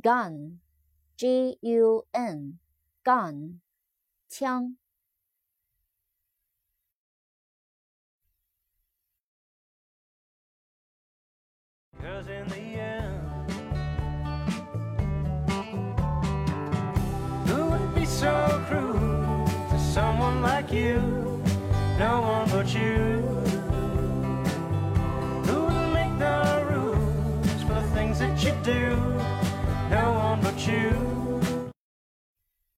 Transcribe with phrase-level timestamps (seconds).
[0.00, 3.60] Gun，G U N，gun，
[4.28, 4.78] 枪。
[20.70, 21.00] like you,
[21.98, 23.18] no one but you.
[25.50, 28.90] Who will make the rules for the things that you do?
[29.90, 31.09] No one but you.